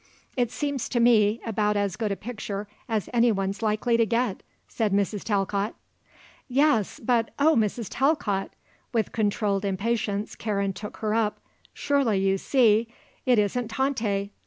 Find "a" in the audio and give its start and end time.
2.11-2.15